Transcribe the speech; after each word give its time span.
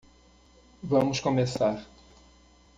Vamos 0.81 1.19
começar. 1.19 1.85